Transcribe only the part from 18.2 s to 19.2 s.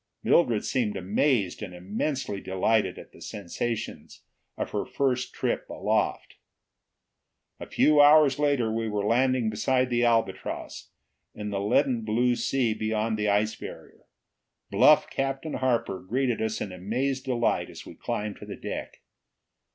to the deck.